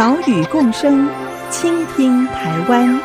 [0.00, 1.06] 岛屿共生，
[1.50, 2.98] 倾听台湾。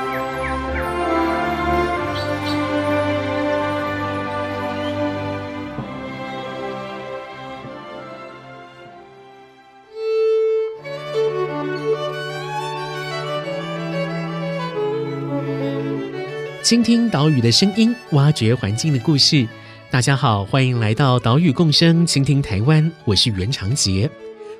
[16.64, 19.46] 倾听岛屿的声音，挖掘环境的故事。
[19.92, 22.90] 大家好，欢迎来到岛屿共生，倾听台湾。
[23.04, 24.10] 我是袁长杰。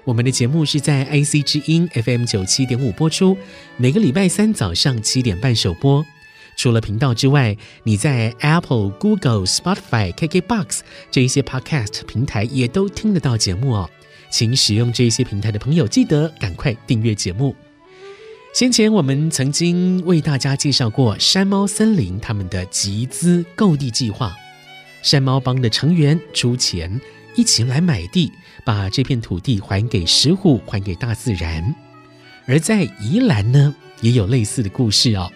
[0.06, 3.36] 我们的节目是在 IC 之音 FM 九七点五播出，
[3.76, 6.06] 每个礼拜三早上七点半首播。
[6.56, 13.90] 除了频道之外，你在 Apple、Google、Spotify、KKBox 这一些 Podcast 平台也都听得到节目哦。
[14.30, 17.56] 请使用这些平台的朋友，记得赶快订阅节目。
[18.54, 24.36] 先前我们曾经为大家介绍过山猫森林他们的集资购地计划，
[25.02, 27.02] 山猫帮的成员出钱
[27.36, 28.32] 一起来买地。
[28.64, 31.76] 把这片土地还给石虎，还给大自然。
[32.48, 35.32] 而在宜兰呢，也有类似的故事哦。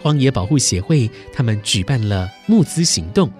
[0.00, 3.30] 荒野保护协会他们举办了募资行动，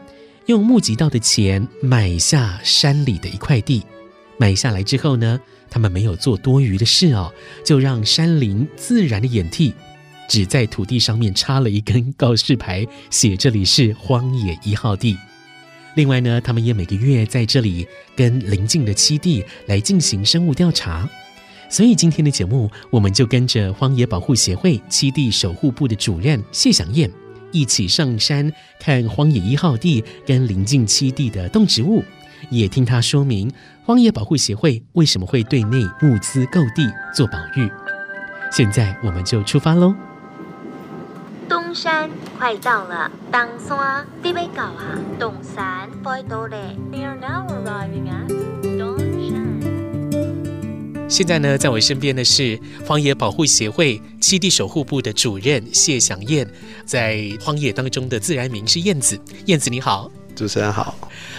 [0.47, 3.83] 用募集到的钱买下山里的一块地。
[4.37, 7.33] 买下来之后呢，他们没有做多余的事哦，
[7.65, 9.73] 就让山林自然的演替，
[10.29, 15.17] 只在土地上面插了一根告示牌，写这里是荒野一号地。
[15.95, 21.09] 另外呢，他们也每个月在这里跟邻近的七地来进行生物调查，
[21.69, 27.11] 所以今天的节目，我们就跟着荒野保护协会七地守护部的主任谢祥燕
[27.51, 32.03] 一起上山看荒野一号地跟邻近七地的动植物，
[32.51, 33.53] 也听他说明
[33.85, 37.71] 荒野保护协会为什么会对内物资购地做保育。
[38.51, 39.95] 现在我们就出发喽。
[41.75, 44.99] 山快到了，东山你要到啊！
[45.19, 46.57] 东山快到了。
[51.09, 56.49] 现在呢，在我身边的是荒野保护协会栖地守护部的主任谢祥燕，
[56.85, 59.19] 在荒野当中的自然名是燕子。
[59.47, 60.11] 燕子你好。
[60.35, 60.97] 主持人好，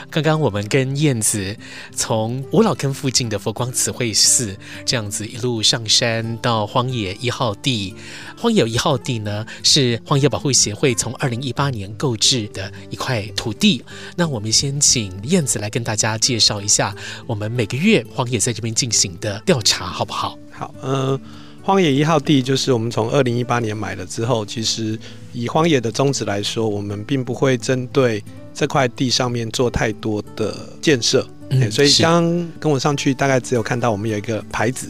[0.10, 1.56] 刚刚我们跟燕子
[1.96, 4.56] 从五老坑附近的佛光慈惠寺
[4.86, 7.96] 这样子一路上山到荒野一号地。
[8.38, 13.84] 荒野一号地呢，是荒野保护协会从二零一八年购置的一块土地。
[14.16, 20.38] 那我们先请燕子来跟大家介绍一下，我们每个月荒野在这边进行的调查，好不好？
[20.52, 21.20] 好，呃，
[21.64, 25.00] 荒野一号地就是我们从二零一八年买了之后，其实
[25.32, 28.24] 以荒野的宗旨来说，我们并不会针对。
[28.54, 34.90] 这块地上面做太多的建设，嗯，所以刚刚跟我上去，大概只有看到我们有一个牌子，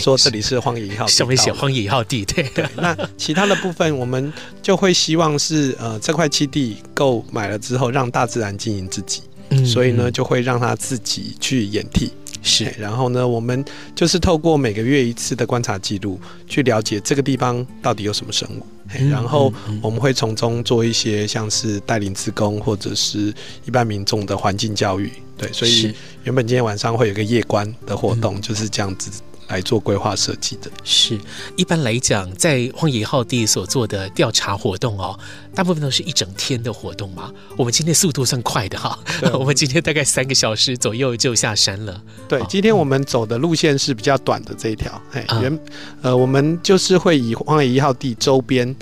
[0.00, 2.44] 说这里是荒野一号地，上面写荒野一号地，对。
[2.54, 4.32] 对，那其他的部分，我们
[4.62, 12.10] 就会希望是呃，这块基地购买了之后，让大自然经营自己，嗯，所以呢，就会让它自己去演替。
[12.46, 13.64] 是，然后呢，我们
[13.94, 23.32] 就是透过每个月一次的观察记录，去了解这个地方到底有什么生物，嗯、然后我们会从中做一些像是带领职工或者是
[23.64, 25.10] 一般民众的环境教育。
[25.36, 29.10] 对，所以原本今天晚上会有个夜观的活动，就是这样子。
[29.48, 30.70] 来做规划设计的。
[30.82, 31.18] 是，
[31.56, 35.18] 一般来讲，在荒野一号地所做的调查活动哦，
[35.54, 37.32] 大部分都是一整天的活动嘛。
[37.56, 38.98] 我们今天速度算快的哈，
[39.34, 42.02] 我们今天大概三个小时左右就下山了。
[42.28, 45.58] 对，今天我们走的路线是比较短的这一条，哎，原
[46.02, 48.74] 呃，我们就是会以荒野一号地周边。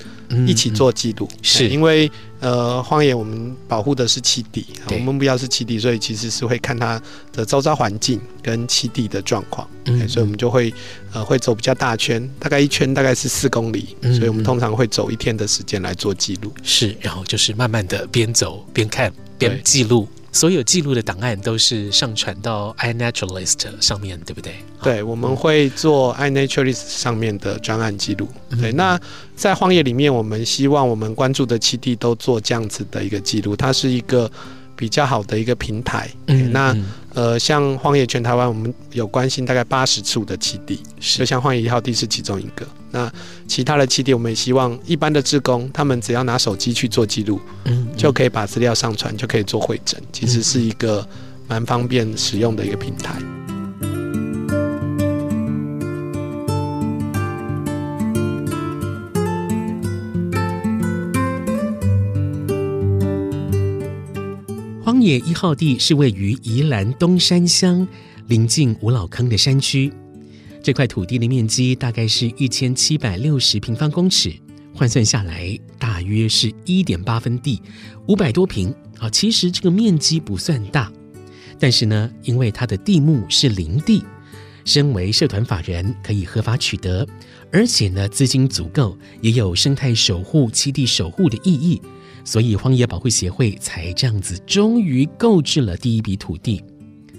[0.47, 1.69] 一起做记录，是。
[1.69, 2.10] 因为
[2.41, 7.00] 呃，荒野我们保护的是栖地，我们目标是栖地，所以其实是会看它
[7.32, 10.75] 的周遭环境跟栖地的状况，嗯，所以我们就会
[11.12, 20.09] 呃会走比较大圈，大概一圈大概是四公里，嗯，所以我们通常会走一天的时间来做记录，是，然后就是慢慢的边走边看边记录。
[20.33, 24.55] 所有记录的档案都是上传到 iNaturalist 上面，对不对？
[24.83, 28.27] 对，我们会做 iNaturalist 上面的专案记录。
[28.61, 28.99] 对，那
[29.37, 34.29] 在荒野里面，我们希望我们关注的七地都做这样子的一个记录，它是一个。
[34.75, 36.77] 比较好的一个平台，嗯，那
[37.15, 42.67] 呃，像荒野全台湾，我们有关心大概八十处的基地，就像荒野一号地是其中一个。
[42.92, 43.10] 那
[43.48, 51.06] 其他的七点，我们也希望一般的职工，他们只要拿手机去做记录，嗯，就可以把资料上传，就可以做会诊，其实是一个
[51.48, 53.15] 蛮方便使用的一个平台。
[64.84, 67.88] 荒野一号地是位于宜兰东山乡，
[68.27, 69.91] 临近五老坑的山区。
[70.62, 74.32] 这块土地的面积大概是一千七百六十平方公尺，
[74.72, 77.60] 换算下来大约是一点八分地，
[78.06, 78.72] 五百多平。
[79.00, 80.88] 啊，其实这个面积不算大，
[81.59, 84.04] 但是呢，因为它的地目是林地，
[84.64, 87.04] 身为社团法人可以合法取得，
[87.50, 91.82] 而且呢，资金足够，也有生态守护、栖地守护的意义，
[92.24, 96.62] 所以荒野保护协会才这样子，终于购置了第一笔土地。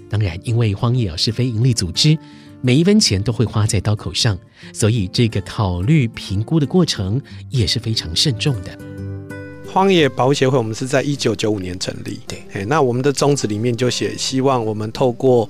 [0.08, 2.16] 当然，因为荒野是非营利组织。
[2.64, 4.38] 每一分钱都会花在刀口上，
[4.72, 7.20] 所以这个考虑评估的过程
[7.50, 8.78] 也是非常慎重的。
[9.70, 12.18] 荒野保护协会，我们是在一九九五年成立。
[12.26, 15.46] 对，那我们的宗旨里面就写，希望我们透过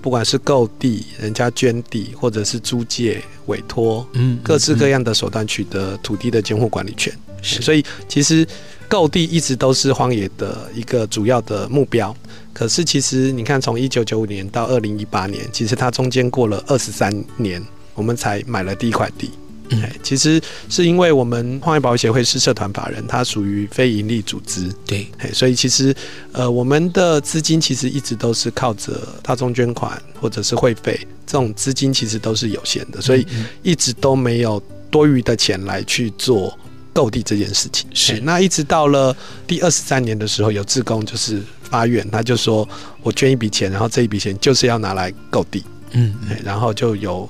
[0.00, 7.14] 不管是购地、人家捐地，或者是租借、委托，嗯，各式各样的手段取得土地的监护管理权。
[7.42, 8.46] 是，所以其实
[8.88, 12.16] 购地一直都是荒野的一个主要的目标。
[12.54, 17.60] 可是，其实你看，从一九九五年到二零一八年，其实它中间过了二十三年，
[17.94, 19.30] 我们才买了第一块地。
[19.70, 24.70] 嗯，其实是因为我们矿业保护协会是社团法人，它属于非营利组织。
[24.86, 25.92] 对，所以其实
[26.32, 30.96] 呃，我们的资金其实一直都是靠着大众捐款或者是会费，
[31.26, 33.26] 这种资金其实都是有限的，所以
[33.62, 36.56] 一直都没有多余的钱来去做
[36.92, 37.88] 购地这件事情。
[37.94, 39.16] 是，那一直到了
[39.46, 41.42] 第二十三年的时候，有志工就是。
[41.64, 42.68] 发愿，他就说
[43.02, 47.28] 我捐一笔钱，然后这一笔钱就是要拿来购地，嗯，嗯，然后就有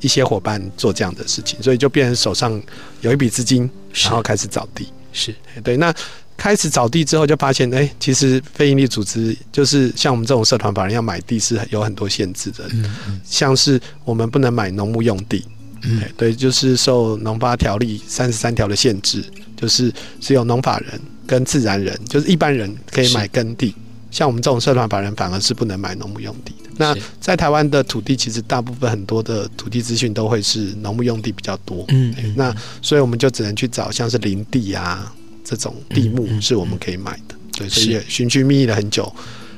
[0.00, 2.60] 一些伙伴做这样的事情，所以就变成手上
[3.00, 5.34] 有一笔资金，然后开始找地，是。
[5.62, 5.76] 对。
[5.76, 5.94] 那
[6.36, 15.46] 开始找地之后，就发现，哎、欸，其实非营利组织就是像我们这种社团法人要买地是有很多限制的，嗯嗯，像是我们不能买农牧用地，
[15.82, 19.22] 嗯，对，就是受农发条例三十三条的限制，
[19.56, 21.00] 就是只有农法人。
[21.26, 23.74] 跟自然人，就是一般人可以买耕地，
[24.10, 26.70] 像我们这种社团法人反而是不能买农牧用地的。
[26.76, 31.84] 那在台湾的土地，其实大部分很多的土地资讯都会是农牧用地比较多。
[31.88, 35.14] 嗯，嗯，那所以我们就只能去找像是林地啊
[35.44, 37.34] 这种地目是我们可以买的。
[37.56, 39.14] 对，所以也寻寻觅觅了很久，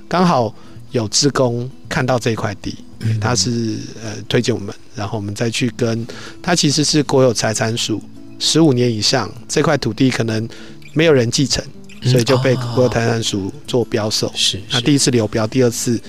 [0.09, 0.55] 刚好
[0.91, 2.77] 有志工看到这块地，
[3.21, 6.07] 他是呃推荐我们，然后我们再去跟
[6.43, 8.03] 他，其实是国有财产署
[8.39, 10.49] 十五年以上这块土地可能。
[10.95, 11.63] 没有人继承，
[12.03, 14.33] 所以就被国有财产署做标售。
[14.35, 16.01] 是，那第一次流标，第二次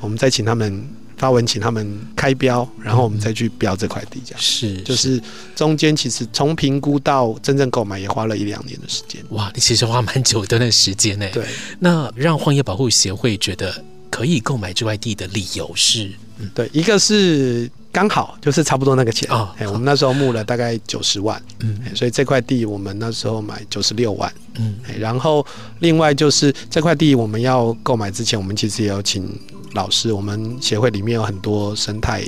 [0.00, 0.86] 我们再请他们
[1.16, 5.20] 发文，请他们开标，然后我们再去标这块地，这样是，就是
[5.56, 9.20] 中间其实从评估到真正购买也花了一两年的时间。
[9.30, 11.26] 哇，你其实花蛮久的那时间呢。
[11.32, 11.44] 对，
[11.80, 17.70] 那让荒野保护协会觉得可以购买这块地的理由是，嗯，对，一个是。
[17.94, 19.30] 刚好就是差不多那个钱。
[19.30, 25.46] 哦，哎，我们那时候募了大概九十万，嗯，所以这块地我们那时候买九十六万，嗯，然后
[25.78, 29.38] 另外就是这块地我们要购买之前，我们其实也有请
[29.74, 32.24] 老师，我们协会里面有很多生态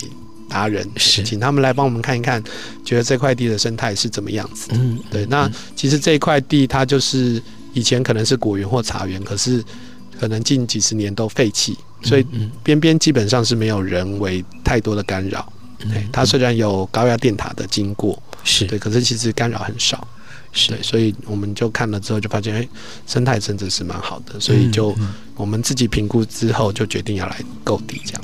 [0.48, 1.24] 达人，是。
[1.24, 2.40] 请他们来帮我们看一看，
[2.84, 7.42] 觉得这块地的生态是怎么样子，嗯，对，那其实这一块地它就是
[7.72, 9.64] 以前可能是果园或茶园，可是
[10.20, 12.24] 可能近几十年都废弃，所以
[12.62, 15.52] 边边基本上是没有人为太多的干扰。
[15.88, 20.06] 对，它虽然有高压电塔的经过，是对，可是其实干扰很少，
[20.52, 22.68] 是对，所以我们就看了之后就发现，哎，
[23.06, 24.94] 生态真的是蛮好的，所以就
[25.36, 28.22] 我们自己评估之后就决定要来购地这样。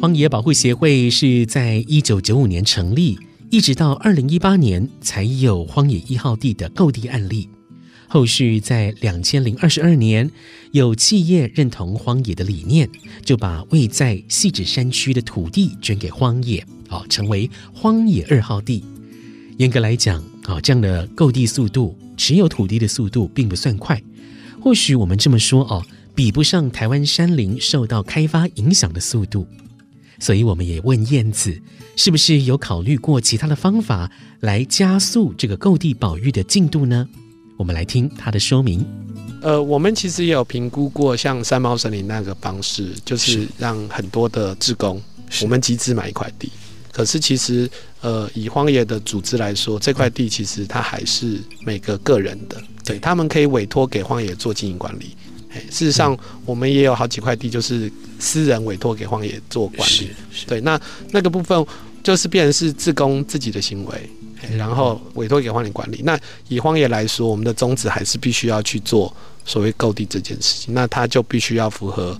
[0.00, 3.18] 荒野保护协会是在一九九五年成立。
[3.50, 7.48] 一直到二零一八年才有荒野一号地的购地案例，
[8.06, 10.30] 后续在两千零二十二年
[10.72, 12.86] 有企业认同荒野的理念，
[13.24, 18.84] 就把位在汐止山区的土地捐给荒野，好成为荒野二号地。
[19.56, 24.02] 严格来讲，啊这样的购地速度，持有土地的速度并不算快，
[24.60, 25.82] 或许我们这么说哦，
[26.14, 29.46] 比不上台湾山林受到开发影响的速度。
[30.18, 31.60] 所以我们也问燕子，
[31.96, 34.10] 是不是有考虑过其他的方法
[34.40, 37.08] 来加速这个购地保育的进度呢？
[37.56, 38.84] 我们来听他的说明。
[39.40, 45.00] 呃，我们其实也有评估过像山猫森林那个方式，就是让很多的志工，
[45.42, 46.50] 我们集资买一块地。
[46.90, 47.70] 可是其实，
[48.00, 55.16] 呃，以荒野的组织来说，这块地其实它还是每个个人的，对，他们可以委托给荒野做经营管理。
[55.70, 60.10] 事实上，我们也有好几块地，就是私人委托给荒野做管理。
[60.46, 61.66] 对，那那个部分
[62.02, 64.10] 就是变成是自工自己的行为，
[64.56, 66.00] 然后委托给荒野管理。
[66.04, 72.18] 那以荒野来说，我们的宗旨还是必须要去做所谓购地这件事情，那它就必须要符合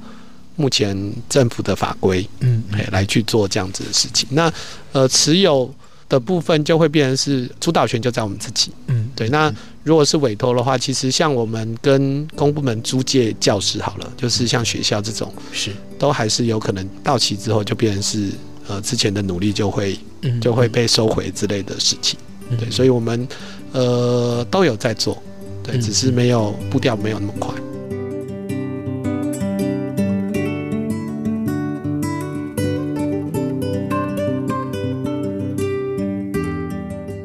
[0.57, 0.97] 目前
[1.29, 4.29] 政府的法规，嗯，来去做这样子的事情。
[4.33, 4.53] 那
[4.93, 5.73] 呃，持有
[6.09, 9.29] 的部分就会变成是主导权就在我们自己，嗯，对。
[9.29, 9.55] 那
[9.89, 18.31] 如果是委托的话，其实像我们跟公部门租借教室好了，就是像学校这种，是都还是有可能到期之后就变成是
[18.67, 19.99] 呃之前的努力就会
[20.43, 22.19] 就会被收回之类的事情，
[22.61, 22.71] 对。
[22.71, 23.27] 所以我们
[23.73, 25.23] 呃都有在做，
[25.63, 27.55] 对，只是没有步调没有那么快。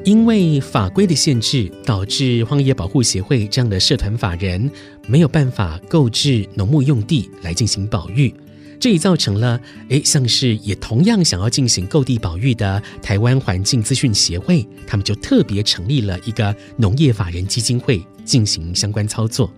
[0.04, 4.70] 因为法规的限制，导致荒野保护协会这样的社团法人
[5.08, 8.34] 没有办法购置农牧用地来进行保育，
[8.82, 9.58] 这也造成了，
[9.88, 19.50] 诶，像是也同样想要进行购地保育的台湾环境资讯协会，他们就特别成立了一个农业法人基金会进行相关操作，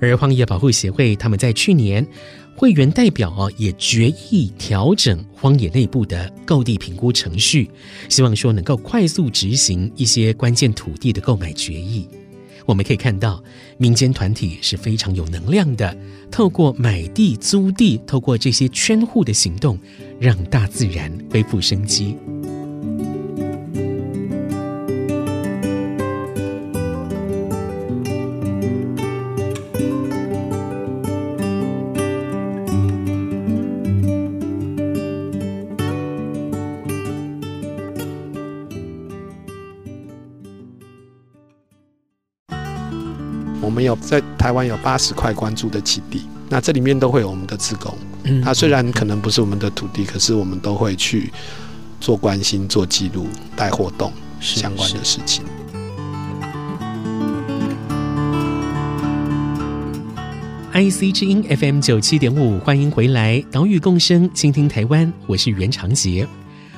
[0.00, 2.04] 而荒野保护协会他们在去年。
[2.60, 7.70] 会员代表啊也决议调整荒野内部的购地评估程序，
[8.10, 12.06] 希望说能够快速执行一些关键土地的购买决议。
[12.66, 13.42] 我们可以看到，
[13.78, 15.96] 民间团体是非常有能量的，
[16.30, 19.78] 透过买地、租地，透过这些圈户的行动，
[20.20, 22.14] 让大自然恢复生机。
[43.80, 47.96] 们有在台湾有八十块关注的基地，那这里面都会有我们的职工。
[48.24, 51.32] 嗯，它虽然可能不是我们的土地，可是我们都会去
[51.98, 55.42] 做关心、做记录、带活动相关的事情。
[60.74, 66.28] IC 之音 FM 九七点五，欢迎回来，岛屿共生，倾听台湾，我是袁长杰。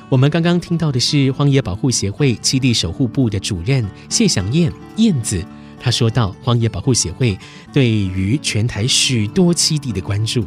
[0.07, 5.43] 我们刚刚听到的是荒野保护协会基地守护部的主任谢祥燕燕子。
[5.83, 7.37] 他说到，荒野保护协会
[7.73, 10.45] 对于全台许多栖地的关注，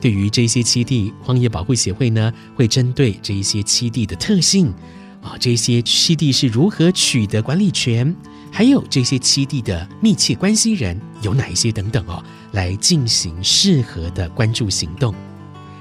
[0.00, 4.72] 对于这些栖地，荒野保护协会呢会针对这一些栖地的特性
[5.20, 8.14] 啊，这些栖地是如何取得管理权，
[8.52, 15.12] 还有这些栖地的密切关系人有哪一些等等哦，来进行适合的关注行动。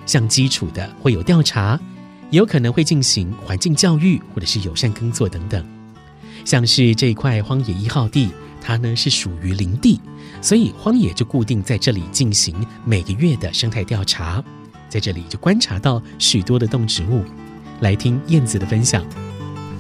[0.08, 1.80] 像基础的会有调查，
[2.32, 5.64] 有可能会进行环境教育或者是友善耕作等等。
[6.44, 8.30] 像是这一块荒野一号地。
[8.64, 10.00] 它呢是属于林地，
[10.42, 14.42] 所以荒野就固定在这里进行每个月的生态调查，
[14.88, 17.24] 在这里就观察到许多的动植物。
[17.82, 19.06] 来听燕子的分享，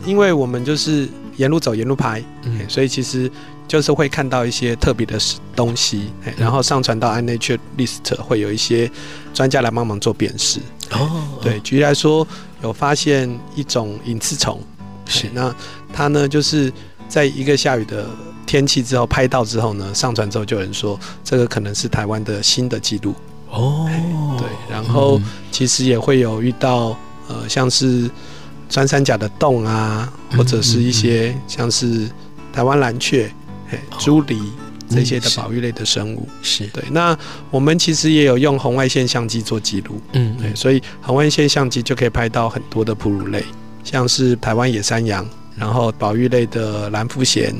[0.05, 3.31] 因为我们就是沿路走沿路拍，嗯，所以其实
[3.65, 5.17] 就是会看到一些特别的
[5.55, 8.91] 东西，然后上传到 iNature List 会有一些
[9.33, 10.59] 专家来帮忙做辨识。
[10.91, 12.27] 哦，对，举例来说，
[12.61, 14.59] 有发现一种隐翅虫，
[15.05, 15.55] 是那
[15.93, 16.73] 它呢就是
[17.07, 18.05] 在一个下雨的。
[18.45, 23.13] 天气之后拍到之后呢，上传之后就有人说这个可能是台湾的新的纪录。
[23.49, 23.87] 哦，
[24.37, 25.21] 对，然后
[25.51, 26.97] 其实也会有遇到
[27.27, 28.09] 呃像是
[28.69, 32.09] 穿山甲的洞啊，或者是一些像是
[32.51, 33.29] 台湾蓝鹊、
[33.99, 34.39] 猪狸
[34.89, 36.83] 这些的保育类的生物，是对。
[36.91, 37.15] 那
[37.51, 43.45] 我们其实也有用红外线相机做记录，嗯，对，所以红外线相机就可以拍到很多的哺乳类，
[43.83, 45.23] 像是台湾野山羊，
[45.55, 47.53] 然后保育类的蓝腹鷴。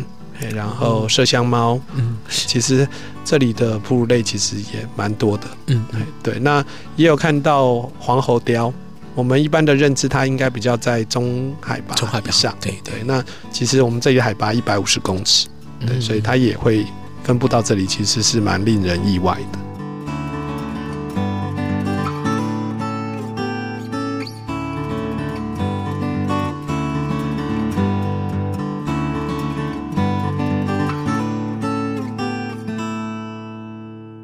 [0.50, 2.88] 然后麝香猫，嗯，其实
[3.24, 5.86] 这里的哺乳类其实也蛮多的，嗯，
[6.22, 6.64] 对，那
[6.96, 8.72] 也有看到黄喉貂，
[9.16, 15.48] 我们一般的认知它应该比较在中海拔，中海拔上，对对，那其实我们这里海拔一百五十公尺，
[15.86, 16.86] 对，所以它也会
[17.24, 19.60] 分布到这里，其实是蛮令人意外的。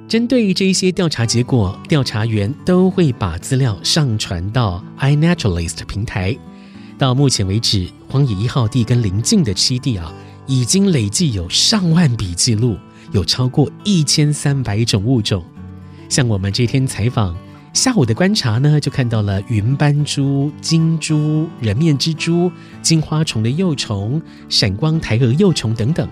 [0.09, 6.35] 针对这一些调查结果，调查员都会把资料上传到 iNaturalist 平台。
[6.97, 10.11] 到目前为止，荒野一号地跟邻近的栖地啊，
[10.47, 12.75] 已经累计有上万笔记录，
[13.11, 15.45] 有超过一千三百种物种。
[16.09, 17.37] 像我们这天采访，
[17.71, 22.51] 下午的观察呢，就看到了云斑蛛、金蛛、人面蜘蛛、
[22.81, 26.09] 金花虫的幼虫、闪光台蛾幼虫等等。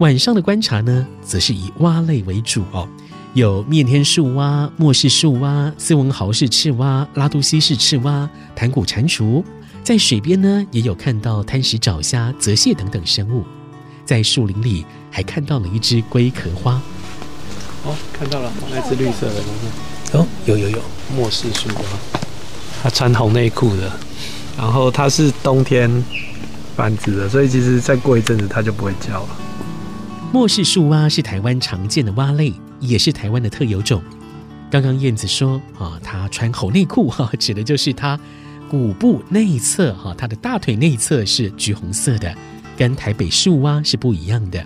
[0.00, 2.86] 晚上的观察呢，则是以蛙类为主哦。
[3.34, 9.42] 有面天树蛙、莫氏树蛙、斯文豪氏赤蛙、拉都西氏赤蛙、盘古蟾蜍，
[9.82, 13.42] 在水边呢也有看到贪食沼虾、泽蟹等等生物，
[14.04, 16.74] 在树林里还看到了一只龟壳花。
[17.84, 20.18] 哦，看到了，那只绿色的东西。
[20.18, 20.78] 哦，有有有，
[21.16, 21.82] 末世树蛙，
[22.82, 23.90] 它穿红内裤的，
[24.58, 25.90] 然后它是冬天
[26.76, 29.28] 繁殖的，所以其实再过一阵子它就不会叫了。
[30.34, 34.02] 末世树蛙是台湾常见的蛙类，也是台湾的特有种。
[34.70, 38.18] 刚刚燕子说啊，它穿红内裤哈， 指的就是它
[38.68, 42.34] 骨部内侧哈，它的大腿内侧是橘红色的，
[42.76, 44.64] 跟台北树蛙是不一样的。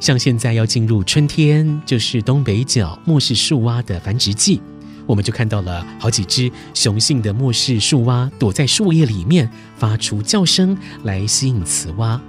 [0.00, 4.60] 像现在要进入春天，就是东北角末世树蛙的繁殖季，
[5.06, 12.20] 我们就看到了好几只雄性的末世树蛙躲在树叶里面，发出叫声来吸引雌蛙。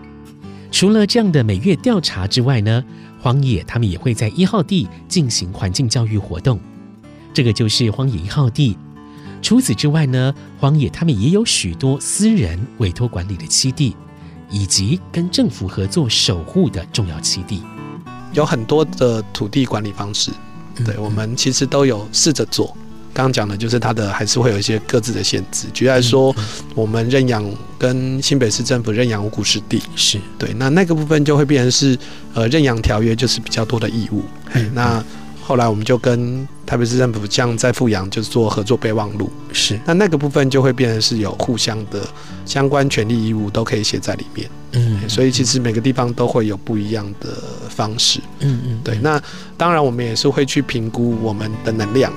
[0.71, 2.83] 除了这样的每月调查之外呢，
[3.19, 6.59] 荒野他们也会在一号地进行环境教育活动，
[7.33, 8.77] 这个就是荒野一号地。
[9.41, 13.95] 除此之外呢，荒野他们也有许多私人委托管理的基地。
[14.51, 17.61] 以及跟政府合作守护的重要基地，
[18.33, 20.31] 有很多的土地管理方式。
[20.83, 22.75] 对，我们其实都有试着做。
[23.13, 25.67] 刚刚讲的就是它的还是会有一些各自的限制。
[25.73, 26.35] 举例来说，
[26.75, 27.43] 我们认养
[27.77, 30.19] 跟新北市政府认养五股湿地，是。
[30.37, 31.97] 对，那那个部分就会变成是
[32.33, 34.23] 呃认养条约就是比较多的义务。
[34.49, 35.03] 嘿，那。
[35.41, 39.79] 后来我们就跟台北市政府这样在富阳就是做合作备忘录，是。
[39.83, 42.07] 那那个部分就会变成是有互相的
[42.45, 47.33] 相关权利义务都可以写在里面，嗯，所以其实每个地方都会有不一样的
[47.67, 49.19] 方式，嗯嗯，对，那
[49.57, 52.13] 当然我们也是会去评估我们的能量。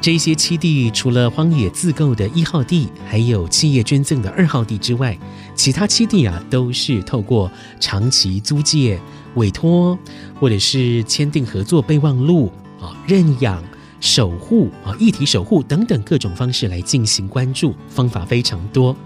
[0.00, 5.16] 这些七地除了荒野自购的一号地，还有企业捐赠的二号地之外，
[5.54, 8.98] 其他七地啊都是透过长期租借、
[9.34, 9.98] 委托
[10.40, 13.62] 或者是签订合作备忘录啊、认养、
[14.00, 18.96] 守护啊、一体守护等等各种方式来进行关注，方法非常多。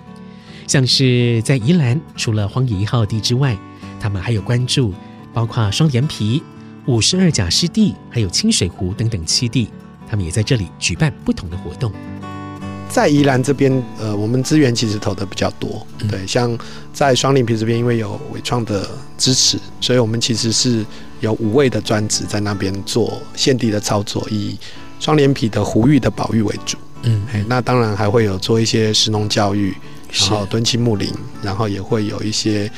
[0.69, 3.59] 像是在宜兰，除了荒野一号地之外，
[3.99, 4.95] 他们还有关注
[5.33, 6.41] 包括双连埤、
[6.87, 9.69] 五十二甲湿地，还有清水湖等等七地。
[10.15, 11.91] 他们也在这里举办不同的活动。
[12.89, 15.85] 在宜兰这边，呃，我们资源其实投的比较多。
[16.09, 16.57] 对，像
[16.93, 20.87] 在双连皮这边，因为有伟创的支持，所以我们其实是
[21.19, 24.57] 有五位的专职在那边做现地的操作，以
[25.01, 26.79] 双连皮的湖域的保育为主。
[27.03, 29.75] 嗯，那当然还会有做一些石农教育，
[30.13, 32.71] 然后敦亲睦邻，然后也会有一些。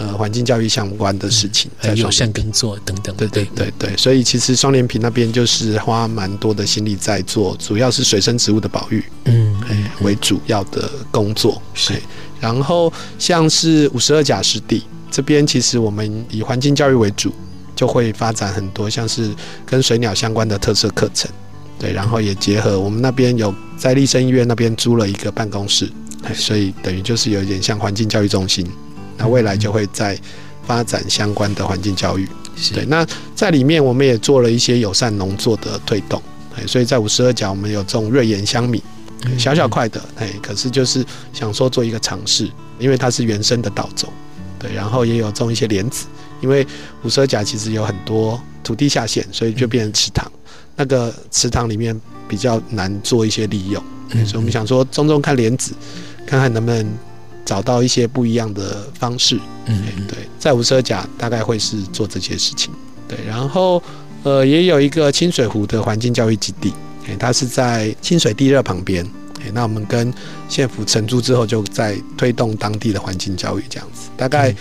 [0.00, 3.14] 呃，环境教育相关的事情，在有善耕作等等。
[3.16, 9.60] 对对对对，所以其实双连埤那边就是花蛮多的心力在做，主要是水生植物的保育，嗯，
[10.00, 11.60] 为主要的工作。
[11.74, 11.92] 是，
[12.40, 17.30] 然后像是五十二甲湿地这边，其实我们以环境教育为主，
[17.76, 19.30] 就会发展很多像是
[19.66, 21.30] 跟水鸟相关的特色课程。
[21.78, 25.90] 对，然后也结合我们那边有在立生医院那边租了一个办公室，
[26.34, 28.66] 所以等于就是有一点像环境教育中心。
[29.20, 30.18] 那未来就会在
[30.66, 32.26] 发展相关的环境教育，
[32.72, 32.86] 对。
[32.86, 36.22] 那在里面我们也做了一些友善农作的推动，
[36.66, 38.82] 所以在五十二甲我们有种瑞妍香米，
[39.36, 41.04] 小小块的，哎，可是就是
[41.34, 44.10] 想说做一个尝试，因为它是原生的稻种，
[44.58, 44.72] 对。
[44.72, 46.06] 然后也有种一些莲子，
[46.40, 46.66] 因为
[47.02, 50.32] 五十二甲其实有很多土地下陷，所以就变成池塘，
[50.76, 53.82] 那个池塘里面比较难做一些利用，
[54.24, 55.74] 所以我们想说种种看莲子，
[56.26, 56.86] 看看能不能。
[57.44, 62.72] 找到一些不一样的方式，嗯，对，在五十二甲大概会是做这些事情，
[63.08, 63.82] 对，然后
[64.22, 66.72] 呃也有一个清水湖的环境教育基地，
[67.08, 69.04] 哎，它是在清水地热旁边，
[69.40, 70.12] 哎，那我们跟
[70.48, 74.54] 县府承租之后，就在推动当地的环境教育这样子，大概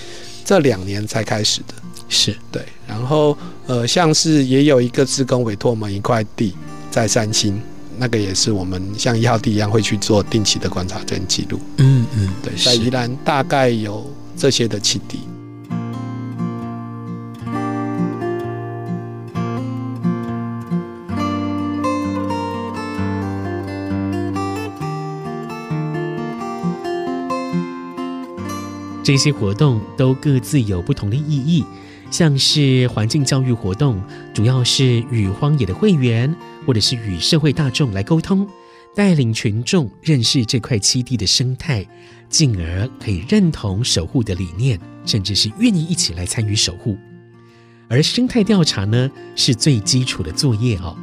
[0.43, 1.73] 这两年才开始的，
[2.07, 2.35] 是。
[2.51, 3.37] 对，然后
[3.67, 6.55] 呃像是也有一个职工委托我们一块地
[6.89, 7.61] 在三星。
[7.99, 11.59] 那个也是我们像一号地一样会去做定期的观察跟记录。
[11.77, 15.19] 嗯嗯，对，在宜兰大概有这些的栖地。
[29.03, 31.65] 这些活动都各自有不同的意义。
[32.11, 34.01] 像是环境教育活动，
[34.33, 36.35] 主要是与荒野的会员，
[36.69, 38.47] 或者是与社会大众来沟通，
[38.95, 41.83] 带领群众认识这块栖地的生态，
[42.29, 46.95] 进而可以认同守护的理念，甚至是愿意一起来参与守护。
[47.87, 50.95] 而生态调查呢，是最基础的作业哦。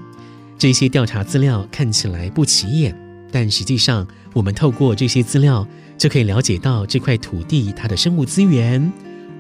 [0.57, 2.97] 这些调查资料看起来不起眼，
[3.33, 5.67] 但实际上，我们透过这些资料，
[5.99, 8.93] 就可以了解到这块土地它的生物资源。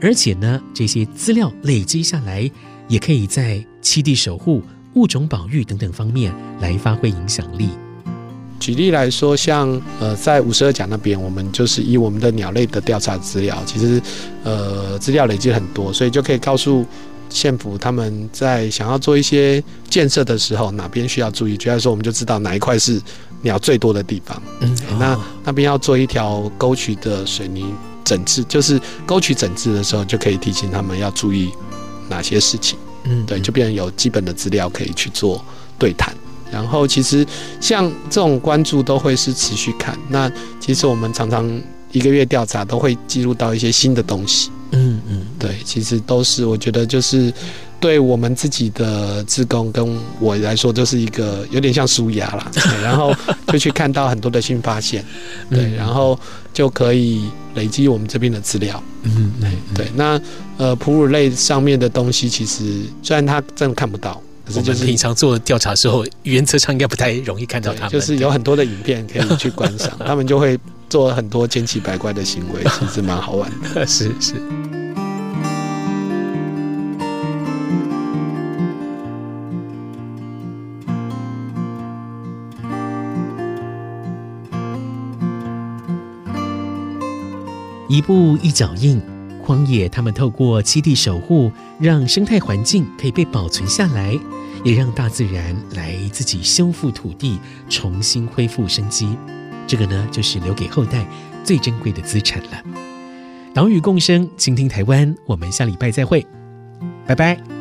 [0.02, 2.50] 而且呢，这些资料累积下来，
[2.88, 4.60] 也可以在栖地守护、
[4.96, 7.70] 物种保育等等方面来发挥影响力。
[8.58, 14.00] 举例来说，像呃，在五十二甲那边，我们就是以我们的鸟类的调查资料，其实
[14.42, 16.84] 呃资料累积很多，所以就可以告诉
[17.28, 21.54] 县府他们在想要做一些建设的时候，哪边需要注意。
[21.58, 23.00] 举例来说，我们就知道哪一块是
[23.42, 24.42] 鸟最多的地方。
[24.60, 31.50] 嗯，那那边要做一条沟渠的水泥整治，就是沟渠整治的时候，就可以提醒他们要注意
[32.08, 32.78] 哪些事情。
[33.06, 35.44] 嗯，对，就变成有基本的资料可以去做
[35.78, 36.14] 对谈。
[36.50, 37.26] 然后其实
[37.60, 39.98] 像这种关注都会是持续看。
[40.08, 44.50] 那其实我们常常一个月调查都会记录到一些新的东西。
[44.70, 47.32] 嗯嗯，对，其实都是我觉得就是
[47.78, 52.50] 对我们自己的职工跟我来说，就是一个有点像纾压啦。
[52.82, 53.12] 然后
[53.48, 55.04] 就去看到很多的新发现，
[55.50, 56.18] 对， 然后
[56.56, 58.82] 就可以累积我们这边的资料。
[59.02, 59.30] 嗯，
[59.74, 60.18] 对，那
[60.56, 64.22] 呃哺乳类上面的东西，其实虽然它真的看不到。
[64.46, 67.90] 可是就是平常做调查的时候，原则上应该不太容易看到他们。
[67.90, 73.86] 就是有很多的影片可以去观赏， 他们就会做很多千奇百怪的行为，其实蛮好玩的。
[73.86, 74.34] 是 是。
[87.88, 89.00] 一步一脚印。
[89.42, 94.18] 荒野，他们透过基地守护，让生态环境可以被保存下来，
[94.64, 99.16] 也让大自然来自己修复土地，重新恢复生机。
[99.68, 101.06] 这个呢，就是留给后代
[101.44, 102.62] 最珍贵的资产了。
[103.54, 106.26] 岛屿共生，倾听台湾，我们下礼拜再会，
[107.06, 107.55] 拜拜。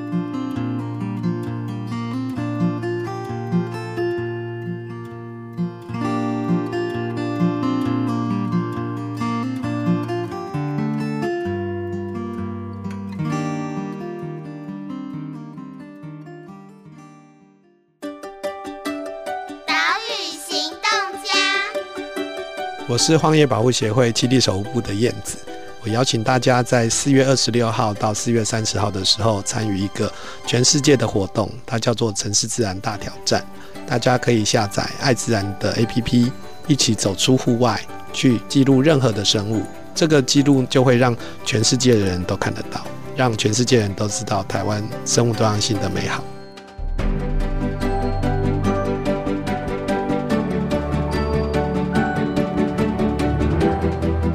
[22.96, 25.36] 我是荒野保护协会栖地守护部的燕子，
[25.84, 30.10] 我邀请大家在四月二十六号到四月三十号的时候参与一个
[30.48, 33.46] 全世界的活动，它叫做城市自然大挑战。
[33.86, 36.32] 大家可以下载爱自然的 APP，
[36.68, 39.62] 一起走出户外，去记录任何的生物。
[39.94, 46.24] 这个记录就会让全世界的人都看得到，让全世界人都知道台湾生物多样性的美好。